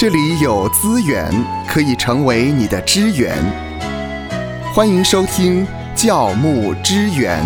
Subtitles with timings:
[0.00, 1.28] 这里有资源
[1.66, 3.34] 可以成为你的支援。
[4.72, 7.42] 欢迎收听教牧支援。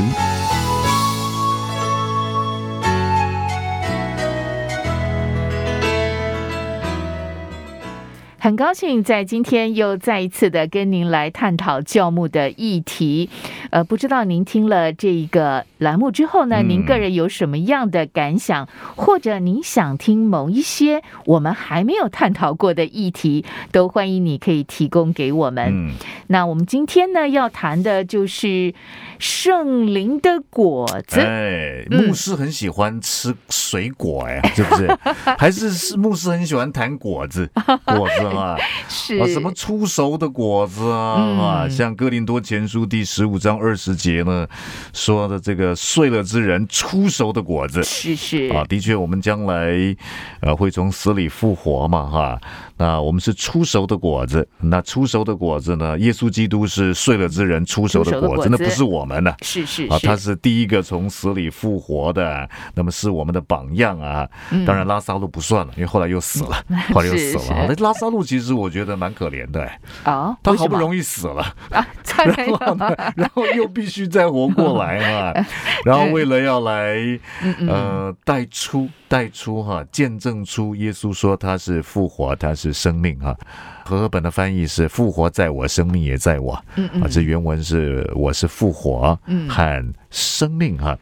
[8.39, 13.31] 很高兴在今天又再一次的跟您来探讨教牧的议题。
[13.73, 25.91] 呃，不知道您听了这一个栏目之后呢，您个人有什么样的感想，或者您想听某一些我们还没有探讨过的议题，都欢迎你可以提供给我们。
[26.27, 28.75] 那我们今天呢要谈的就是
[29.19, 31.21] 圣灵的果子。
[31.21, 34.99] 哎，牧师很喜欢吃水果哎，是不是？
[35.39, 37.51] 还是是牧师很喜欢谈果子，
[37.87, 38.27] 果子。
[38.37, 38.55] 啊，
[38.87, 44.47] 是啊，什么出熟的果子啊啊，像哥林多前书第十五章二十节呢
[44.93, 49.97] 说的这个睡了之人出熟的果子，是是啊，的确，我们将来
[50.41, 52.41] 呃会从死里复活嘛哈。
[52.83, 55.97] 那我们是出熟的果子，那出熟的果子呢？
[56.01, 59.33] 耶稣基督是睡了之人出熟的果子，那不是我们呢？
[59.43, 64.29] 是是啊，他是第一个从死里复活的，那么是我们的榜样啊。
[64.67, 67.67] 当然拉萨路不算了，因为后来又死了，后来又死了。
[67.69, 69.63] 那拉萨路其实我觉得蛮可怜的，
[70.03, 75.47] 啊，他好不容易死了啊，然后呢，然后又必须再活过来嘛，
[75.85, 76.99] 然后为了要来
[77.69, 82.72] 呃带出带出哈见证出耶稣说他是复活，他是。
[82.73, 83.37] 生命啊，
[83.85, 86.65] 和合本的翻译是“复活在我，生命也在我”。
[86.77, 90.99] 嗯嗯，啊，这原文是“我是复活和生命”哈。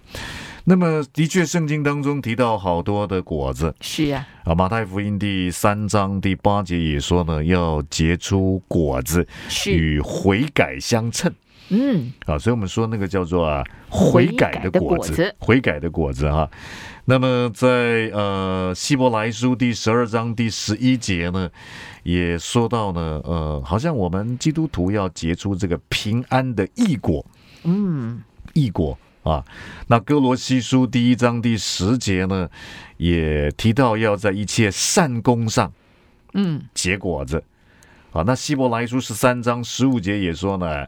[0.64, 3.75] 那么，的确，圣经当中提到好多的果子。
[3.80, 9.27] 是啊，啊，马太福音第三章第八节也说呢，要结出果子，
[9.67, 11.33] 与悔改相称。
[11.70, 16.50] 嗯，啊，所以我们说那个叫做啊悔改的果子，悔改的果子哈。
[17.05, 21.48] 那么在呃希伯来书第十二章第十一节呢，
[22.02, 27.24] 也说到呢，呃，好像我们基督徒要结出这个平安的异果，
[27.63, 28.20] 嗯，
[28.52, 29.45] 异果啊。
[29.89, 32.48] 那哥罗西书第一章第十节呢，
[32.97, 35.73] 也提到要在一切善功上，
[36.35, 37.42] 嗯，结果子。
[38.13, 40.86] 啊，那希伯来书十三章十五节也说呢。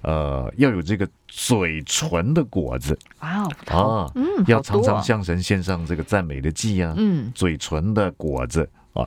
[0.00, 9.04] 呃，要有这个嘴唇的果子哇哦啊，嗯，要常常向神献上这个赞美的祭啊，嗯，嘴唇的果子啊。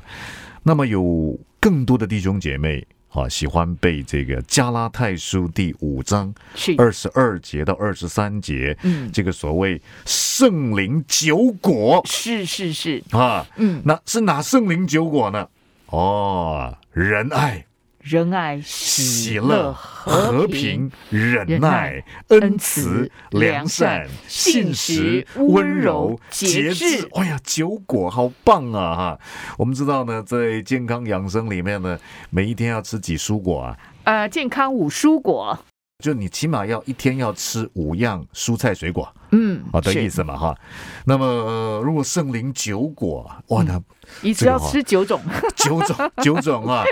[0.63, 6.33] 那么有更多的弟兄姐妹啊，喜欢背这个加拉太书第五章
[6.77, 13.03] 二十二节到二十三节，嗯，这个所谓圣灵九果，是是是。
[13.11, 15.47] 啊，嗯，那是哪圣灵九果呢？
[15.87, 17.65] 哦，仁爱。
[18.01, 27.07] 仁爱、喜乐、和平、忍耐、恩慈、良善、信实、温柔、节制。
[27.13, 28.95] 哎呀，九果好棒啊！
[28.95, 29.19] 哈，
[29.57, 31.99] 我们知道呢，在健康养生里面呢，
[32.31, 33.77] 每一天要吃几蔬果啊？
[34.03, 35.57] 呃，健康五蔬果。
[36.01, 40.57] 就你起码要一天要吃五样蔬菜水果，嗯，好的意思嘛哈。
[41.05, 43.79] 那么如果圣灵九果，哇，那
[44.21, 45.21] 一次要吃九种，
[45.55, 46.83] 九种九种啊。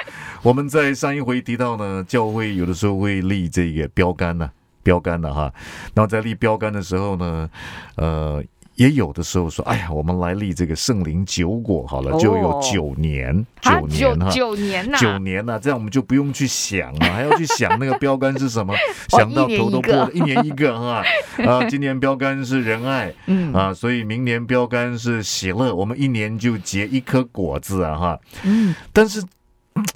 [0.44, 4.50] 我们在上一回提到呢，教会有的时候会立这个标杆呢，
[4.84, 5.52] 标杆的哈。
[5.94, 7.50] 然后在立标杆的时候呢，
[7.96, 8.44] 呃。
[8.80, 18.74] 也有的时候说，哎呀，我们来立这个圣灵九果好了，就有九年，九年哈，九年呐，九年呐，这样我们就不用去想了， 还要去想那个标杆是什么，
[19.10, 21.04] 想到头都破了，一年一个哈。
[21.46, 23.54] 啊，今年标杆是仁爱，嗯。
[23.54, 29.22] 啊，所以明年标杆是喜乐，我们一年就结一颗果子啊哈，嗯，但是。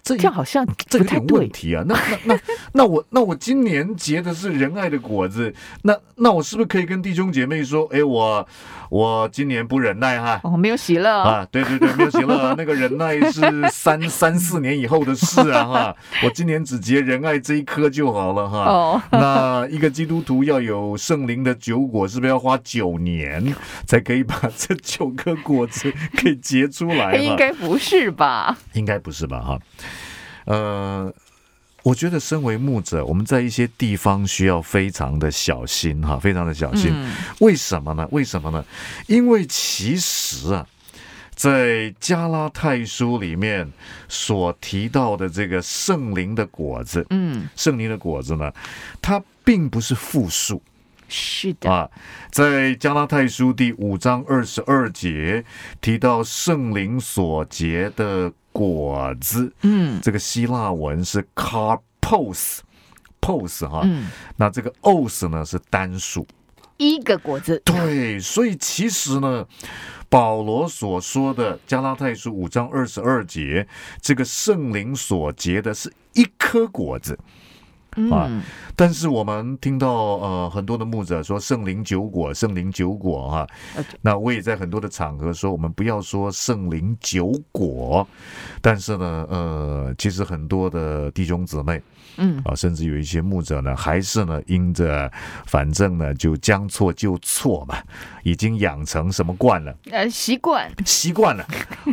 [0.03, 1.84] 这样好像这有点问题啊！
[1.88, 2.40] 那那那
[2.74, 5.53] 那我那我今年结的是仁爱的果子，
[5.84, 8.46] 那那我是不是可以跟弟兄姐妹说，哎，我
[8.90, 10.41] 我今年不忍耐哈？
[10.44, 11.47] 哦，没有喜乐啊！
[11.50, 13.41] 对对对，没有喜乐，那个忍耐是
[13.72, 15.96] 三三四年以后的事啊哈！
[16.25, 18.66] 我今年只结仁爱这一颗就好了哈。
[18.66, 25.90] 哦，那一个基督徒要有圣灵的九果，是不是要花九年才可以把这九颗果子
[26.22, 27.16] 给结出来？
[27.23, 28.58] 应该不是吧？
[28.73, 29.40] 应该不是吧？
[29.40, 29.59] 哈。
[30.45, 31.13] 呃，
[31.84, 36.93] 我觉得身为牧者，我们在一些地方需要非常的小心哈，非常的小心。
[37.40, 38.07] 为什么呢？
[38.11, 38.63] 为什么呢？
[39.07, 40.66] 因为其实啊，
[41.35, 43.72] 在加拉太书里面
[44.07, 48.51] 所提到的这个圣灵的果子，嗯，圣灵的果子呢，
[49.01, 50.61] 它并不是复数。
[51.14, 51.88] 是的啊，
[52.32, 55.46] 在加拉太书第五章二十二节
[55.80, 58.34] 提到圣灵所结的。
[58.56, 62.62] 果子，嗯，这个希腊文是 carpos，pos
[63.68, 66.28] 哈，嗯，那这个 os 呢是单数
[66.78, 67.60] 一个果子。
[67.66, 69.48] 对，所以其实呢，
[70.08, 73.68] 保罗所说的加拉太书五章二十二节，
[74.00, 77.18] 这个圣灵所结的是一颗果子。
[78.11, 78.29] 啊！
[78.75, 83.47] 但是我们听到呃很多的牧者说圣灵酒果，圣灵酒果哈。
[84.01, 88.07] 那我也在很多的场合说，我们不要说圣灵酒果。
[88.61, 91.81] 但是呢，呃，其实很多的弟兄姊妹。
[92.17, 95.11] 嗯啊，甚至有一些牧者呢，还是呢，因着
[95.46, 97.78] 反正呢，就将错就错嘛，
[98.23, 99.76] 已经养成什么惯了？
[99.91, 101.46] 呃，习惯，习惯了。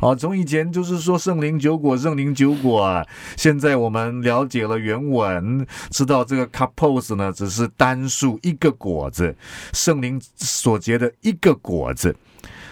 [0.03, 3.07] 啊， 从以前就是说圣灵酒果，圣灵酒果啊。
[3.37, 9.35] 现在我们了解了原文，知道这个 cupos 呢，只是单数一个果子，
[9.73, 12.15] 圣灵所结的一个果子。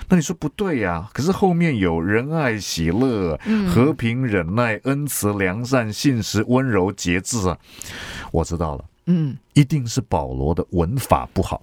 [0.09, 1.09] 那你说不对呀？
[1.13, 3.39] 可是后面有仁爱、喜乐、
[3.69, 7.59] 和平、忍耐、恩慈、良善、信实、温柔、节制啊！
[8.33, 11.61] 我知道了，嗯，一定是保罗的文法不好，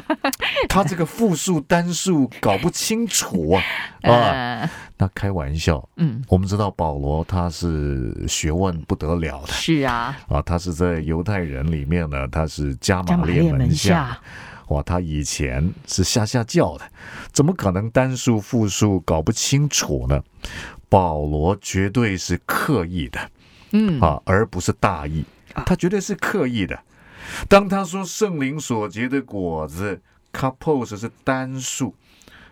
[0.68, 3.62] 他这个复数单数搞不清楚啊！
[4.10, 14.18] 啊，那开玩笑，嗯，我们知道保罗他是学问不得了的，是啊，啊，他是在犹太人里面呢，他是加马列门下。
[14.68, 16.84] 哇，他以前是下下教的，
[17.32, 20.22] 怎么可能单数复数搞不清楚呢？
[20.88, 23.30] 保罗绝对是刻意的，
[23.72, 25.24] 嗯啊，而不是大意，
[25.64, 26.78] 他绝对是刻意的。
[27.48, 30.00] 当他说圣灵所结的果子
[30.32, 31.92] ，couples 是单数，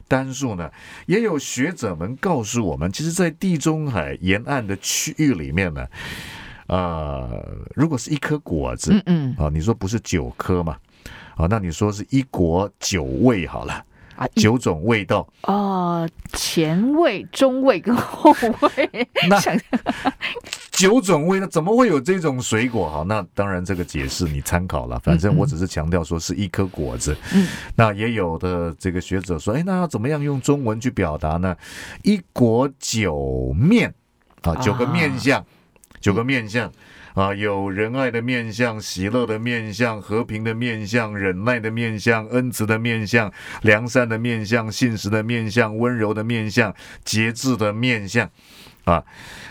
[0.09, 0.71] 单数呢，
[1.07, 5.87] 也有学者们告诉我们，其实，在地中海沿岸的区域里面呢，
[6.67, 7.45] 呃，
[7.75, 10.77] 如果是一颗果子，嗯嗯，啊，你说不是九颗嘛？
[11.37, 13.85] 啊，那你说是一国九味好了
[14.17, 19.09] 啊，九种味道哦，前味、中味跟后味。
[19.29, 19.41] 那
[20.71, 22.91] 九种味，那怎么会有这种水果？
[22.91, 27.17] 好，那当然这个解释你参考了，反正我只是强调说是一颗果子。
[27.33, 27.47] 嗯，
[27.77, 31.57] 那也有的这个学者说，哎，那要怎么样用中文去表达呢？
[32.03, 33.93] 一国九面
[34.43, 35.45] 啊，九个面相，
[36.01, 36.71] 九个面相。
[37.15, 43.33] 啊，有仁爱的面相、喜乐的面相、和平的面相、忍耐的面相、恩慈的面相、
[43.63, 46.75] 良善的面相、信实的面相、温柔的面相、
[47.05, 48.29] 节制的面相。
[48.83, 49.03] 啊，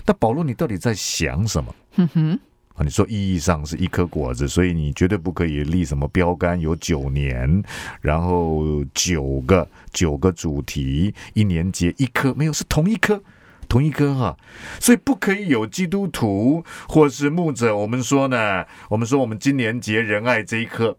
[0.05, 1.73] 那保罗，你到底在想什么？
[1.95, 2.39] 哼哼，
[2.75, 7.63] 啊，你说意义上是一颗果子，所以你绝对不可以立什么标杆，有九年，
[8.01, 13.23] 然后九个九个主题，一年结一颗，没有，是同一颗。
[13.73, 14.37] 同一颗哈，
[14.79, 17.75] 所以不可以有基督徒或是牧者。
[17.75, 20.95] 我们说呢，我们说我们今年结仁爱这一颗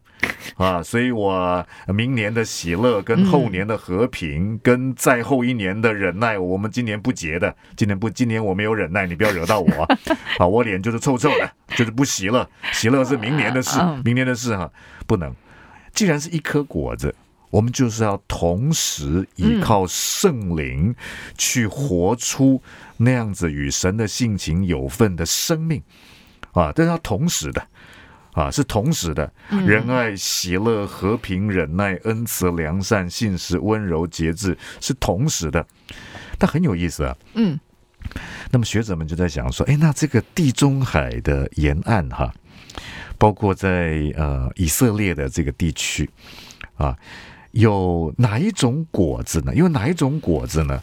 [0.56, 7.54] 啊，所以我明年的喜乐跟后年的和平跟再后一年的忍耐，我们今年不结的。
[7.76, 9.88] 今年不，今年我没有忍耐，你不要惹到我
[10.38, 10.44] 啊！
[10.44, 14.68] 我脸就是臭臭的，就是不喜乐，喜乐是明年的事，明年的事哈，
[15.06, 15.32] 不能。
[15.92, 17.14] 既然是一颗果子。
[17.50, 20.92] 我们就是要同时依靠圣灵，
[21.38, 22.60] 去活出
[22.96, 25.80] 那样子与神的性情有份的生命，
[26.50, 27.64] 啊，这是要同时的，
[28.32, 35.64] 啊，是同时的，仁爱、喜乐、和平、忍耐、恩慈、良善、信实、温柔、节制，是同时的。
[36.36, 37.56] 但很有意思啊，嗯，
[38.50, 42.34] 那么学者们就在想说，哎，那这个地中海的沿岸哈，
[43.16, 46.10] 包括在呃以色列的这个地区，
[46.74, 46.98] 啊。
[47.54, 49.54] 有哪一种果子呢？
[49.54, 50.80] 因为哪一种果子呢？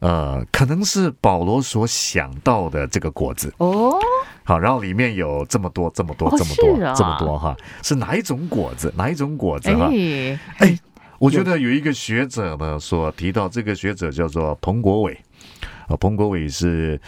[0.00, 3.98] 呃，可能是保罗所想到的这个果子哦。
[4.44, 8.92] 好，然后里面有这么多、这么多、这么多、这么多哈，是哪一种果子？
[8.96, 9.90] 哪一种果子哈？
[10.58, 10.78] 哎，
[11.18, 15.18] 我觉得有一个学者呢，所提到这个学者叫做彭国伟
[15.88, 16.98] 啊，彭国伟是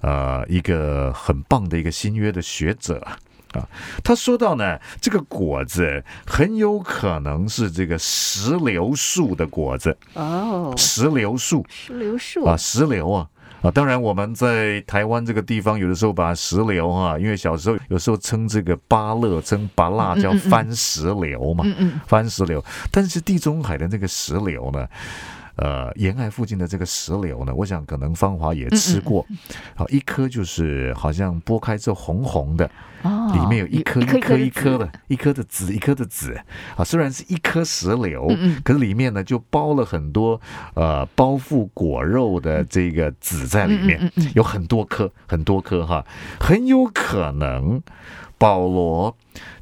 [0.00, 3.06] 呃一个很棒的一个新约的学者
[3.52, 3.60] 啊。
[3.60, 3.68] 啊，
[4.02, 13.28] 他说到呢，这个果子很有可能是这个石榴树的果子哦，石榴树，石榴树啊，石榴啊
[13.62, 13.70] 啊！
[13.70, 22.64] 当然，我们在台湾这个地方，有的时候把石榴哈，因为小时候有时候称这个芭乐，称芭辣叫番石榴嘛，嗯嗯，番石榴。
[22.90, 24.88] 但是地中海的那个石榴呢？
[25.56, 29.26] 呃，沿海附近的这个石榴呢，我想可能芳华也吃过，
[29.74, 32.64] 好一颗就是好像剥开之后红红的，
[33.04, 36.34] 里面有一颗一颗一颗的，一颗的籽一颗的籽，
[36.74, 40.40] 啊，虽然是一颗石榴，可是里面呢就包了很多
[40.74, 46.04] 呃包覆果肉的这个籽在里面，有很多颗很多颗哈，
[46.40, 47.82] 很有可能
[48.38, 49.14] 保罗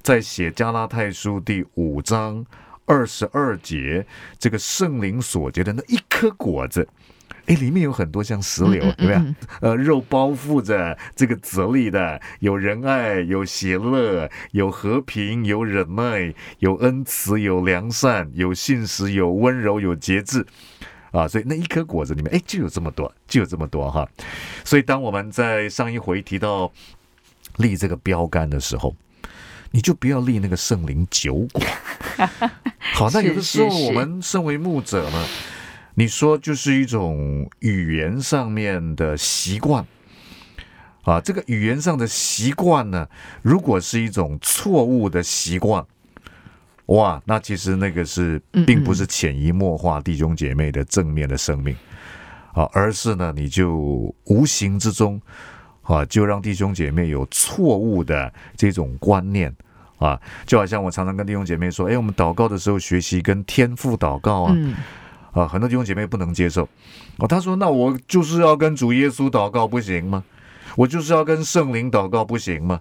[0.02, 2.47] 在写加拉太书第五章。
[2.90, 4.04] 二十二节，
[4.37, 6.88] 这个圣灵所结的那一颗果子，
[7.47, 9.35] 哎，里面有很多像石榴，对不对？
[9.61, 20.44] 呃，肉包覆着这个籽粒的，有仁爱，有喜乐，有和平，有忍耐，有恩慈，有良善，有信实，有温柔，有节制。
[21.12, 24.09] 啊，所以那一颗果子里面，哎，就有这么多，就有这么多哈。
[24.64, 26.73] 所以当我们在上一回提到
[27.59, 28.97] 立这个标杆的时候，
[29.70, 31.62] 你就不要立那个圣灵酒果。
[32.94, 35.26] 好，那有的时候我们身为牧者呢，
[35.94, 39.84] 你说就是一种语言上面的习惯
[41.02, 43.08] 啊，这个语言上的习惯呢，
[43.42, 45.84] 如果是一种错误的习惯。
[46.86, 51.72] 哇，那其实那个是并不是潜移默化弟兄姐妹的正面的生命
[52.52, 55.22] 啊，而是呢，你就无形之中
[55.82, 59.54] 啊，就让弟兄姐妹有错误的这种观念
[60.00, 64.57] 啊，就好像我常常跟弟兄姐妹说，哎，我们祷告的时候学习跟天父祷告啊，
[65.33, 66.69] 啊，很多弟兄姐妹不能接受。
[67.19, 70.25] 哦，他说，那我就是要跟主耶稣祷告不行吗？
[70.75, 72.80] 我就是要跟圣灵祷告不行吗？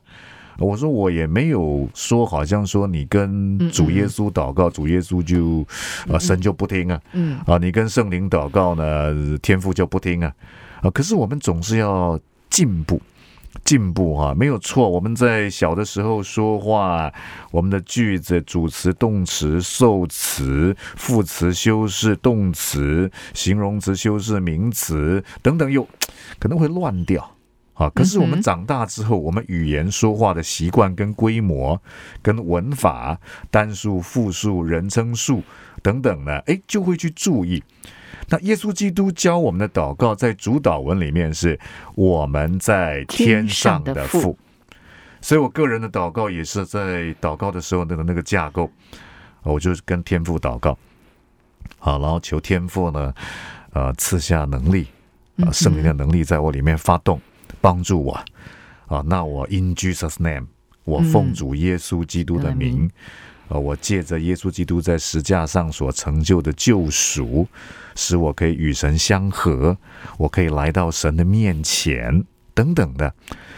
[0.59, 5.65] 我说我也没有说，好像说你跟主耶稣祷告，主耶稣就
[6.13, 7.01] 啊神就不听啊，
[7.45, 10.33] 啊你跟圣灵祷告呢，天父就不听啊，
[10.81, 13.01] 啊可是我们总是要进步，
[13.63, 14.89] 进步哈，没有错。
[14.89, 17.11] 我们在小的时候说话，
[17.51, 25.87] 我们的句子主词、动词、受词、副词修饰动词、形容词修饰名词等等，又
[26.39, 27.35] 可能会乱掉。
[27.73, 27.89] 啊！
[27.95, 31.81] 可是我们长大之后，我们语言说话的习惯、跟规模、
[32.21, 33.17] 跟文法、
[33.49, 35.41] 单数、复数、人称数
[35.81, 37.63] 等等呢，哎，就会去注意。
[38.29, 41.59] 那耶稣基督教我们的祷告，在主导文里面是
[41.95, 44.37] 我们在天上的父，
[45.21, 48.71] 所以我个人的祷告也是在祷告的时候那个那个架构，
[49.43, 50.77] 我就跟天父祷告，
[51.79, 53.13] 好，然后求天父呢，
[53.73, 54.87] 呃，赐下能力，
[55.37, 57.19] 啊，圣灵的能力在我里面发动。
[57.61, 58.13] 帮助我。
[58.85, 59.03] 啊！
[59.05, 60.45] 那我 in Jesus name，
[60.83, 62.89] 我奉主耶稣基督的名，
[63.49, 67.47] 呃，我借着耶稣基督在石架上所成就的救赎，
[67.95, 69.75] 使我可以与神相合，
[70.17, 73.13] 我可以来到神的面前，等等的。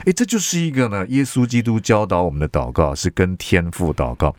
[0.05, 4.36] 诶，这就是一个呢，耶稣基督教导我们的祷告是跟天父祷告。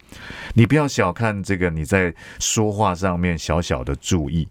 [0.55, 4.49] 你不要小看这个，你在说话上面小小的注意。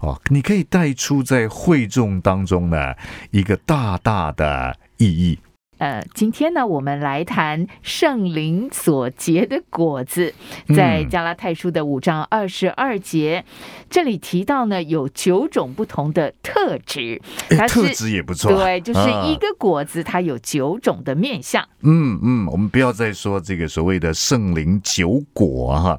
[0.00, 2.94] 哦，你可以带出在会众当中呢
[3.30, 5.38] 一个大大的意义。
[5.78, 10.32] 呃，今天呢，我们来谈圣灵所结的果子，
[10.74, 13.44] 在加拉太书的五章二十二节，
[13.90, 21.62] 这里提到呢有九种不同的特质，它特质也不错，对，就是一个果子它有九种的面相。
[21.82, 25.98] 嗯嗯，我们不要再说这个所谓的圣灵九果哈。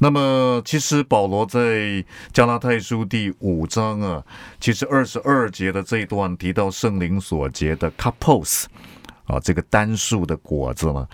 [0.00, 4.24] 那么，其实保罗在加拉太书第五章啊，
[4.60, 8.66] 其实二十二节的这一段提到圣灵所结的 capos
[9.24, 11.04] 啊，这个单数的果子呢，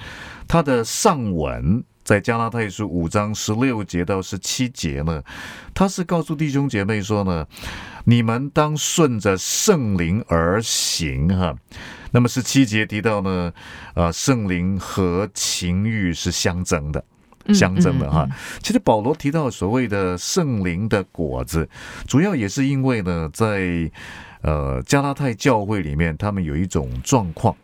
[0.46, 5.22] 它的上文在加拉太书五章十六节到十七节呢，
[5.72, 7.46] 他是告诉弟兄姐妹说呢，
[8.04, 11.56] 你们当顺着圣灵而行哈。
[12.10, 13.50] 那么十七节提到呢，
[13.94, 17.02] 啊，圣灵和情欲是相争的。
[17.52, 18.26] 相争的哈，
[18.62, 21.68] 其实保罗提到所谓的圣灵的果子，
[22.06, 23.90] 主要也是因为呢，在
[24.40, 27.54] 呃加拉太教会里面，他们有一种状况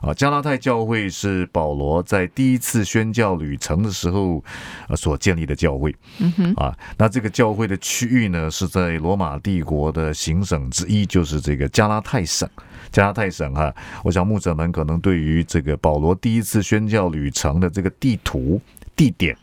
[0.00, 0.12] 啊。
[0.12, 4.42] 加拉太教会是保罗在第一次宣教旅程的时候
[4.88, 12.48] 呃所建立的教会，嗯哼啊，那这个教会的区域呢是在罗马帝国的行省之一，就是这个加拉太省。
[12.92, 18.60] 加拉太省哈，我想牧者们可能对于这个保罗第一次宣教旅程的这个地图。
[18.96, 19.36] 地点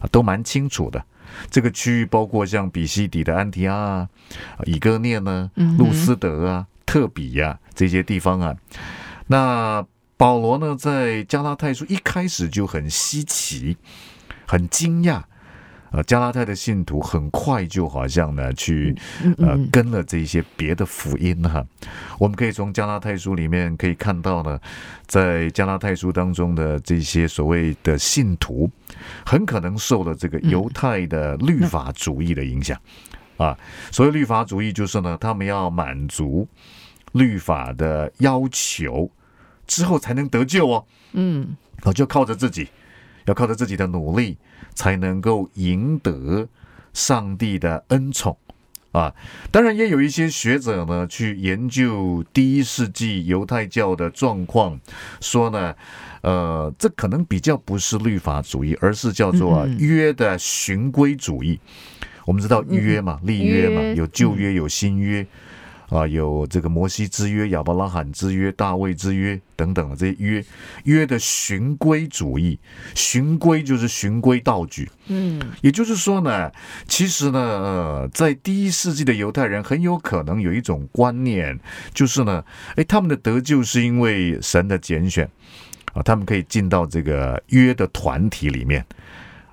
[0.00, 1.04] 啊，都蛮清楚的。
[1.50, 4.08] 这个区域包括像比西底的安提阿啊、
[4.64, 8.56] 以哥涅呢、路斯德啊、特比呀这些地方啊。
[9.26, 9.86] 那
[10.16, 13.76] 保罗呢，在加拉太书一开始就很稀奇、
[14.46, 15.22] 很惊讶。
[15.90, 18.94] 呃，加拉太的信徒很快就好像呢，去
[19.38, 21.64] 呃跟了这些别的福音哈。
[22.18, 24.58] 我们可以从加拉太书里面可以看到呢，
[25.06, 28.70] 在加拉太书当中的这些所谓的信徒，
[29.24, 32.78] 很可能受了这个犹太的律法主义的影响
[33.36, 33.56] 啊。
[33.90, 36.46] 所谓律法主义，就是呢，他们要满足
[37.12, 39.10] 律法的要求
[39.66, 40.84] 之后才能得救哦。
[41.12, 42.68] 嗯，我就靠着自己，
[43.28, 44.36] 要靠着自己的努力。
[44.74, 46.46] 才能够赢得
[46.92, 48.36] 上帝的恩宠
[48.92, 49.12] 啊！
[49.50, 54.78] 当然，也有一些学者呢，去研究第一世纪犹太教的状况，
[55.20, 55.74] 说呢，
[56.22, 61.58] 呃，这可能比较不是律法主义，而是叫做约的循规主义。
[62.24, 65.26] 我们知道约嘛，立约嘛，有旧约，有新约。
[65.88, 70.44] 啊，有这个摩西之约、亚伯拉罕之约、大卫之约等等的这些约，
[70.84, 72.58] 约的循规主义，
[72.94, 74.90] 循规就是循规蹈矩。
[75.06, 76.52] 嗯，也就是说呢，
[76.86, 81.58] 其实呢，呃，在第一世纪的犹太人很有可能有一种观念，
[81.94, 82.44] 就是呢，
[82.76, 85.26] 哎，他们的得救是因为神的拣选
[85.94, 88.84] 啊，他们可以进到这个约的团体里面。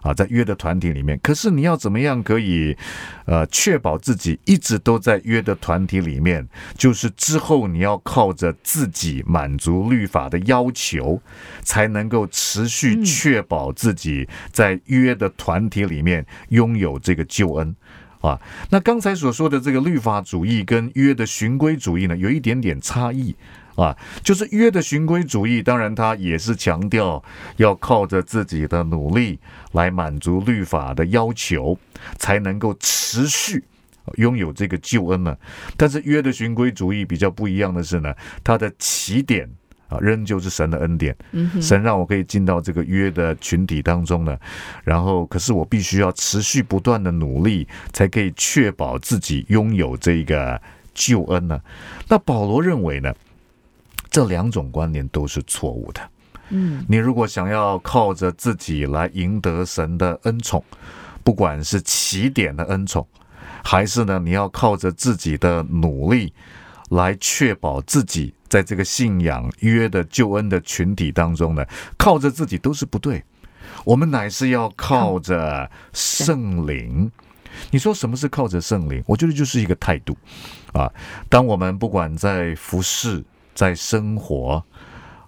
[0.05, 2.77] 啊，在约的团体里面，可是你要怎么样可以，
[3.25, 6.47] 呃，确保自己一直都在约的团体里面？
[6.77, 11.19] 就是之后你要靠着自己满足律法的要求，
[11.63, 17.75] 才能够持续确保自己在约的团体里面拥有这个救恩。
[18.21, 23.35] 啊，那刚才所说的这个律法主义跟约的循规主义呢，有一点点差异。
[23.75, 27.21] 啊，就是约的循规主义，当然他也是强调
[27.57, 29.37] 要靠着自己的努力
[29.73, 31.77] 来满足律法的要求，
[32.17, 33.61] 才能够持续
[34.15, 35.35] 拥有这个救恩呢。
[35.75, 38.13] 但是约的循规主义比较不一样的是呢，
[38.45, 39.49] 它的起点
[39.89, 41.13] 啊，仍旧是神的恩典。
[41.61, 44.37] 神让我可以进到这个约的群体当中呢，
[44.85, 50.61] 然后可是我必须要持续不断的努力，才可以确保自己拥有这个
[50.93, 51.59] 救恩呢。
[52.07, 53.13] 那保罗认为呢？
[54.15, 55.99] 这两种观念都是错误的。
[56.47, 60.63] 嗯，你如果想要靠着自己来赢得神的恩宠，
[61.21, 63.05] 不管是起点的恩宠，
[63.61, 66.31] 还是呢，你要靠着自己的努力
[66.91, 71.65] 来确保自己在这个信仰约的救恩的群体当中呢，
[71.97, 73.21] 靠着自己都是不对。
[73.83, 77.11] 我们乃是要靠着圣灵。
[77.69, 79.03] 你说什么是靠着圣灵？
[79.07, 80.15] 我觉得就是一个态度
[80.71, 80.89] 啊。
[81.27, 83.21] 当我们不管在服侍。
[83.55, 84.63] 在生活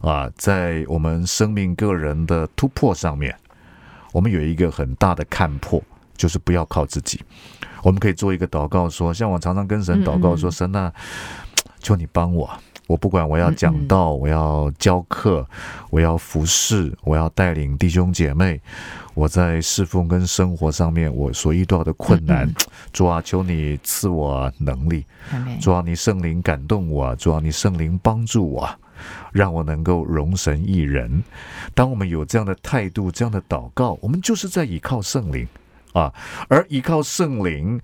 [0.01, 3.35] 啊，在我们生命个人的突破上面，
[4.11, 5.81] 我们有一个很大的看破，
[6.15, 7.19] 就是不要靠自己。
[7.81, 10.93] 我们可以做一个祷告，说：像我常常跟神祷告说，神啊，
[11.79, 12.47] 求你帮我。
[12.87, 15.45] 我不管我要讲道，我要教课，
[15.89, 18.59] 我要服侍，我要带领弟兄姐妹。
[19.13, 22.47] 我在侍奉跟生活上面，我所遇到的困难，
[22.93, 25.03] 主啊，求你赐我能力。
[25.59, 28.69] 主啊，你圣灵感动我，主啊，你圣灵帮助我，
[29.31, 31.23] 让我能够容神一人。
[31.73, 35.47] 当我们有这样的态度、这样的祷告，我们就是在依靠圣灵。
[35.93, 36.13] 啊，
[36.47, 37.79] 而依靠圣灵，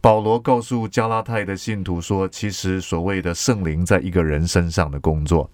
[0.00, 5.50] 保罗告诉加拉太的信徒说，其实所谓的圣灵在一个人身上的工作，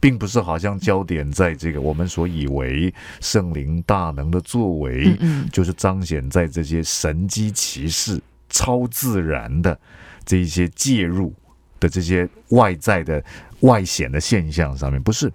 [0.00, 5.16] 并不是好像焦点在这个我们所以为圣灵大能的作为，
[5.50, 8.20] 就是彰显在这些神机骑士、
[8.50, 9.78] 超自然的
[10.24, 11.32] 这一些介入
[11.80, 13.24] 的这些外在的
[13.60, 15.32] 外显的现象上面，不是，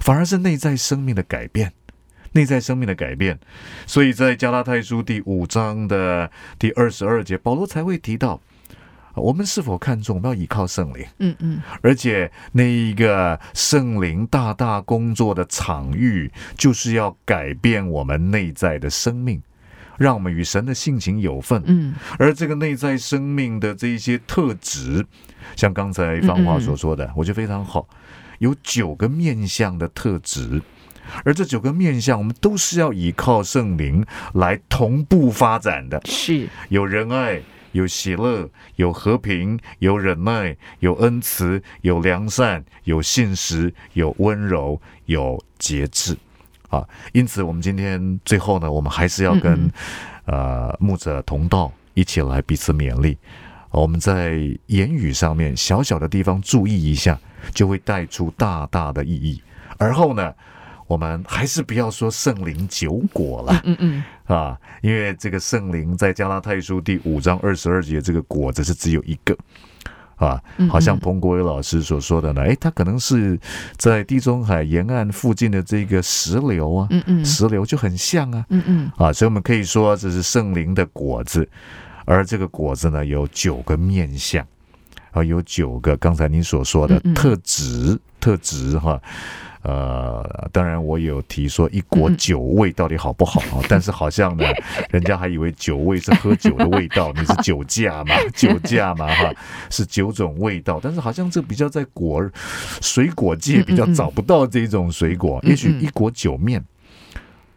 [0.00, 1.72] 反而是内在生命的改变。
[2.32, 3.38] 内在生命的改变，
[3.86, 8.40] 所以在加拉太书第五章的第二十二节，保罗才会提到，
[9.16, 11.04] 我们是否看重我们要依靠圣灵？
[11.18, 19.42] 嗯嗯，而且那一个圣灵大大工作的场域，就是要改变我们内在的生命，
[19.98, 21.60] 让我们与神的性情有份。
[21.66, 25.04] 嗯，而这个内在生命的这一些特质，
[25.56, 27.88] 像刚才方华所说的，我觉得非常好，
[28.38, 30.62] 有九个面相的特质。
[31.24, 36.00] 而这九个面相，我们都是要依靠圣灵来同步发展的。
[36.04, 37.40] 是有仁爱，
[37.72, 46.16] 有喜乐，有和平，有忍耐，有恩慈，有良善，有信实，有温柔，有节制。
[46.68, 49.70] 啊，因此我们今天最后呢，我们还是要跟
[50.26, 53.18] 呃牧者同道一起来彼此勉励。
[53.70, 57.18] 我们在言语上面小小的地方注意一下，
[57.52, 59.42] 就会带出大大的意义。
[59.78, 60.32] 而后呢？
[60.90, 69.32] 我们还是不要说圣灵九果了，嗯嗯，啊，因为这个圣灵在加拉太书第五章二十二节，这个果子是只有一个，
[70.16, 73.38] 啊，好像彭国伟老师所说的呢，哎，它可能是
[73.76, 81.48] 在地中海沿岸附近的这个石榴啊，嗯嗯，石榴就很像啊，嗯嗯，啊，所以我们可以说这是圣灵的果子，
[82.04, 84.44] 而这个果子呢有九个面相，
[85.12, 89.00] 啊，有九个刚才您所说的特质，特质哈。
[89.62, 93.62] 呃，当然我有提说一国酒味到底好不好啊？
[93.68, 94.44] 但是好像呢，
[94.90, 98.14] 人家还以为酒味是喝酒的味道，你是酒驾嘛？
[98.34, 99.06] 酒驾嘛？
[99.06, 99.30] 哈，
[99.68, 102.26] 是九种味道，但是好像这比较在果
[102.80, 105.38] 水果界比较找不到这种水果。
[105.42, 106.64] 也许一国酒面，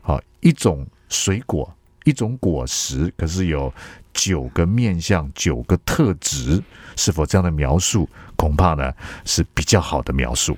[0.01, 3.73] 好一种水果，一种果实，可是有
[4.13, 6.61] 九个面相，九个特质，
[6.97, 8.91] 是否这样的描述，恐怕呢
[9.23, 10.57] 是比较好的描述。